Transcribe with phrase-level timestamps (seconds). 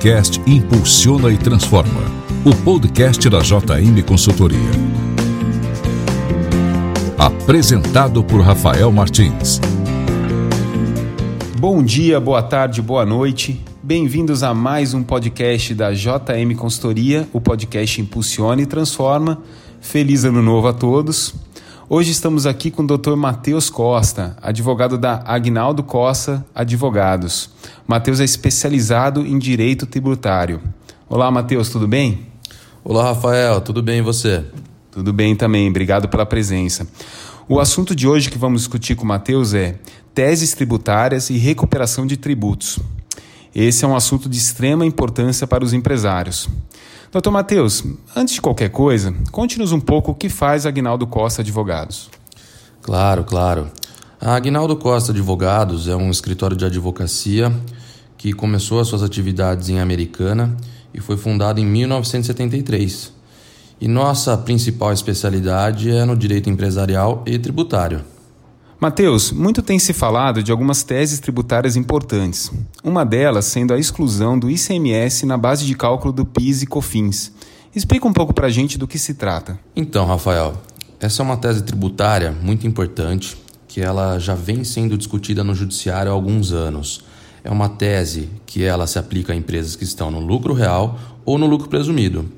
[0.00, 2.00] podcast Impulsiona e Transforma,
[2.42, 4.58] o podcast da JM Consultoria.
[7.18, 9.60] Apresentado por Rafael Martins.
[11.58, 13.62] Bom dia, boa tarde, boa noite.
[13.82, 19.42] Bem-vindos a mais um podcast da JM Consultoria, o podcast Impulsiona e Transforma.
[19.82, 21.34] Feliz ano novo a todos.
[21.90, 23.16] Hoje estamos aqui com o Dr.
[23.16, 27.50] Matheus Costa, advogado da Agnaldo Costa Advogados.
[27.86, 30.60] Matheus é especializado em direito tributário.
[31.08, 32.26] Olá, Matheus, tudo bem?
[32.84, 34.44] Olá, Rafael, tudo bem e você?
[34.90, 36.86] Tudo bem também, obrigado pela presença.
[37.48, 39.76] O assunto de hoje que vamos discutir com o Matheus é
[40.14, 42.78] teses tributárias e recuperação de tributos.
[43.54, 46.48] Esse é um assunto de extrema importância para os empresários.
[47.10, 47.82] Doutor Matheus,
[48.14, 52.08] antes de qualquer coisa, conte-nos um pouco o que faz Agnaldo Costa Advogados.
[52.82, 53.70] Claro, claro.
[54.22, 57.50] A Agnaldo Costa Advogados é um escritório de advocacia
[58.18, 60.54] que começou as suas atividades em Americana
[60.92, 63.14] e foi fundado em 1973.
[63.80, 68.04] E nossa principal especialidade é no direito empresarial e tributário.
[68.78, 72.52] Mateus, muito tem se falado de algumas teses tributárias importantes.
[72.84, 77.32] Uma delas sendo a exclusão do ICMS na base de cálculo do PIS e COFINS.
[77.74, 79.58] Explica um pouco para a gente do que se trata.
[79.74, 80.60] Então, Rafael,
[81.00, 86.10] essa é uma tese tributária muito importante que ela já vem sendo discutida no judiciário
[86.10, 87.04] há alguns anos.
[87.44, 91.38] É uma tese que ela se aplica a empresas que estão no lucro real ou
[91.38, 92.28] no lucro presumido.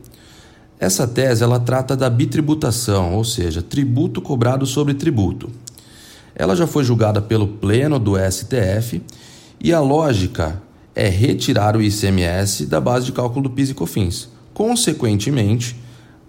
[0.79, 5.49] Essa tese ela trata da bitributação, ou seja, tributo cobrado sobre tributo.
[6.35, 9.01] Ela já foi julgada pelo Pleno do STF
[9.59, 10.61] e a lógica
[10.95, 14.29] é retirar o ICMS da base de cálculo do PIS e COFINS.
[14.53, 15.77] Consequentemente,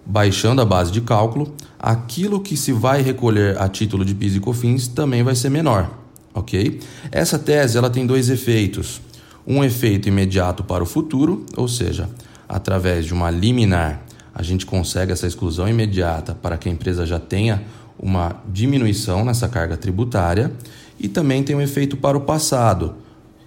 [0.06, 4.40] baixando a base de cálculo, aquilo que se vai recolher a título de PIS e
[4.40, 5.90] COFINS também vai ser menor,
[6.32, 6.80] ok?
[7.10, 9.00] Essa tese ela tem dois efeitos.
[9.46, 12.08] Um efeito imediato para o futuro, ou seja,
[12.48, 14.02] através de uma liminar,
[14.34, 17.62] a gente consegue essa exclusão imediata para que a empresa já tenha
[17.98, 20.52] uma diminuição nessa carga tributária
[20.98, 22.96] e também tem um efeito para o passado,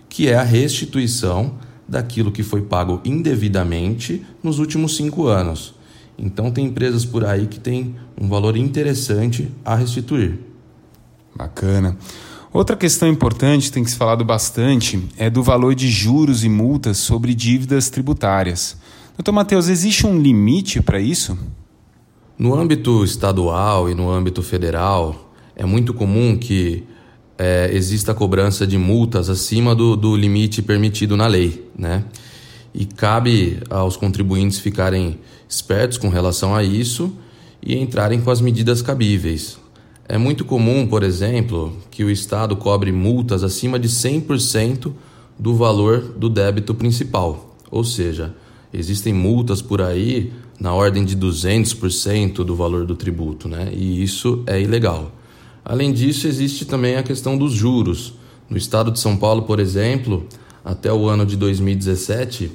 [0.08, 1.56] que é a restituição
[1.88, 5.77] daquilo que foi pago indevidamente nos últimos cinco anos.
[6.18, 10.40] Então, tem empresas por aí que têm um valor interessante a restituir.
[11.36, 11.98] Bacana.
[12.52, 16.98] Outra questão importante, tem que se falado bastante, é do valor de juros e multas
[16.98, 18.78] sobre dívidas tributárias.
[19.16, 21.38] Doutor Matheus, existe um limite para isso?
[22.38, 26.84] No âmbito estadual e no âmbito federal, é muito comum que
[27.38, 32.06] é, exista a cobrança de multas acima do, do limite permitido na lei, né?
[32.80, 35.18] E cabe aos contribuintes ficarem
[35.50, 37.12] espertos com relação a isso
[37.60, 39.58] e entrarem com as medidas cabíveis.
[40.08, 44.94] É muito comum, por exemplo, que o Estado cobre multas acima de 100%
[45.40, 48.36] do valor do débito principal, ou seja,
[48.72, 53.72] existem multas por aí na ordem de 200% do valor do tributo, né?
[53.74, 55.12] E isso é ilegal.
[55.66, 58.14] Além disso, existe também a questão dos juros.
[58.48, 60.28] No estado de São Paulo, por exemplo,
[60.64, 62.52] até o ano de 2017,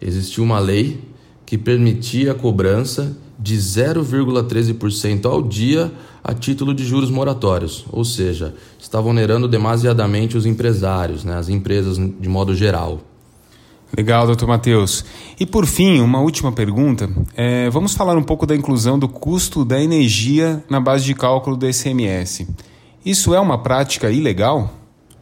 [0.00, 1.00] existiu uma lei
[1.44, 5.92] que permitia a cobrança de 0,13% ao dia
[6.24, 11.96] a título de juros moratórios, ou seja, estavam onerando demasiadamente os empresários, né, as empresas
[11.96, 13.00] de modo geral.
[13.96, 15.04] Legal, doutor Matheus.
[15.38, 17.08] E por fim, uma última pergunta.
[17.36, 21.56] É, vamos falar um pouco da inclusão do custo da energia na base de cálculo
[21.56, 22.48] do ICMS.
[23.04, 24.74] Isso é uma prática ilegal?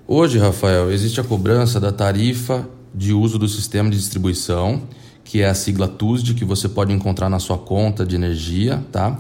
[0.09, 4.83] Hoje, Rafael, existe a cobrança da tarifa de uso do sistema de distribuição,
[5.25, 9.19] que é a sigla TUSD, que você pode encontrar na sua conta de energia, tá?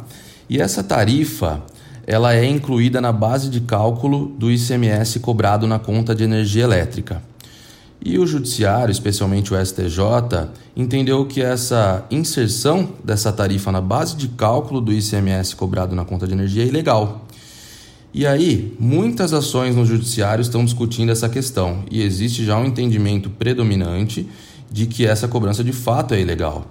[0.49, 1.62] E essa tarifa,
[2.07, 7.23] ela é incluída na base de cálculo do ICMS cobrado na conta de energia elétrica.
[8.05, 14.29] E o Judiciário, especialmente o STJ, entendeu que essa inserção dessa tarifa na base de
[14.29, 17.26] cálculo do ICMS cobrado na conta de energia é ilegal.
[18.14, 23.28] E aí, muitas ações no Judiciário estão discutindo essa questão e existe já um entendimento
[23.28, 24.28] predominante
[24.70, 26.64] de que essa cobrança de fato é ilegal.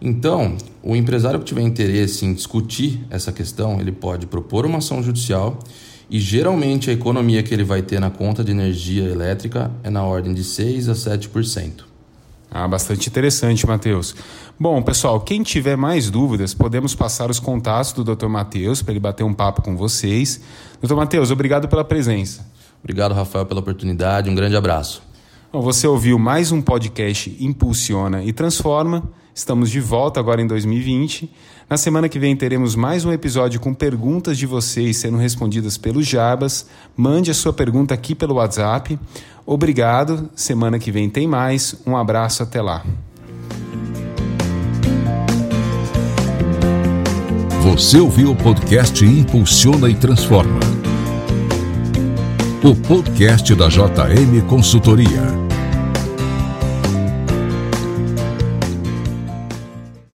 [0.00, 5.02] Então, o empresário que tiver interesse em discutir essa questão, ele pode propor uma ação
[5.02, 5.58] judicial
[6.08, 10.02] e geralmente a economia que ele vai ter na conta de energia elétrica é na
[10.02, 11.95] ordem de 6 a 7%.
[12.50, 14.14] Ah, bastante interessante, Matheus.
[14.58, 18.28] Bom, pessoal, quem tiver mais dúvidas, podemos passar os contatos do Dr.
[18.28, 20.40] Matheus para ele bater um papo com vocês.
[20.80, 20.94] Dr.
[20.94, 22.46] Matheus, obrigado pela presença.
[22.82, 24.30] Obrigado, Rafael, pela oportunidade.
[24.30, 25.02] Um grande abraço.
[25.52, 29.02] Bom, você ouviu mais um podcast Impulsiona e Transforma.
[29.36, 31.30] Estamos de volta agora em 2020.
[31.68, 36.02] Na semana que vem teremos mais um episódio com perguntas de vocês sendo respondidas pelo
[36.02, 36.66] Jabas.
[36.96, 38.98] Mande a sua pergunta aqui pelo WhatsApp.
[39.44, 40.30] Obrigado.
[40.34, 41.76] Semana que vem tem mais.
[41.86, 42.82] Um abraço, até lá.
[47.62, 50.60] Você ouviu o podcast Impulsiona e Transforma.
[52.64, 55.45] O podcast da JM Consultoria.